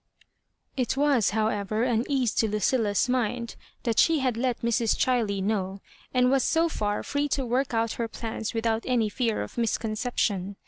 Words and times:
It 0.75 0.97
was, 0.97 1.29
however, 1.29 1.83
an 1.83 2.05
ease 2.09 2.33
to 2.33 2.47
Lucilla's 2.47 3.07
mind 3.07 3.55
that 3.83 3.99
she 3.99 4.17
had 4.17 4.35
let 4.35 4.61
Mrs. 4.63 4.95
Chiley 4.97 5.43
know, 5.43 5.79
and 6.11 6.31
was 6.31 6.43
so 6.43 6.67
far 6.69 7.03
free 7.03 7.27
to 7.27 7.45
work 7.45 7.75
out 7.75 7.91
her 8.01 8.07
plans 8.07 8.55
without 8.55 8.83
any 8.87 9.09
fear 9.09 9.43
of 9.43 9.59
misconception. 9.59 10.55